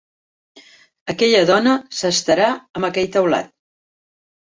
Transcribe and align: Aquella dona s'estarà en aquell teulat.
Aquella 1.15 1.43
dona 1.51 1.77
s'estarà 1.99 2.51
en 2.81 2.91
aquell 2.93 3.15
teulat. 3.19 3.57